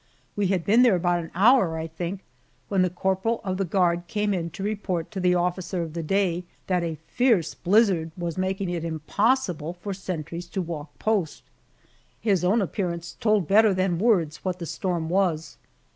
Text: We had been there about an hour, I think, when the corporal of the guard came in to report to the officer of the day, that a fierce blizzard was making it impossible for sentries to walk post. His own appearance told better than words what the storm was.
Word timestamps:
We 0.35 0.47
had 0.47 0.65
been 0.65 0.81
there 0.81 0.95
about 0.95 1.23
an 1.23 1.29
hour, 1.35 1.77
I 1.77 1.85
think, 1.85 2.21
when 2.69 2.81
the 2.81 2.89
corporal 2.89 3.39
of 3.43 3.57
the 3.57 3.65
guard 3.65 4.07
came 4.07 4.33
in 4.33 4.49
to 4.49 4.63
report 4.63 5.11
to 5.11 5.19
the 5.19 5.35
officer 5.35 5.83
of 5.83 5.93
the 5.93 6.01
day, 6.01 6.43
that 6.65 6.81
a 6.81 6.97
fierce 7.05 7.53
blizzard 7.53 8.09
was 8.17 8.35
making 8.35 8.71
it 8.71 8.83
impossible 8.83 9.73
for 9.73 9.93
sentries 9.93 10.47
to 10.47 10.61
walk 10.63 10.97
post. 10.97 11.43
His 12.19 12.43
own 12.43 12.63
appearance 12.63 13.15
told 13.19 13.47
better 13.47 13.75
than 13.75 13.99
words 13.99 14.37
what 14.43 14.57
the 14.57 14.65
storm 14.65 15.07
was. 15.07 15.57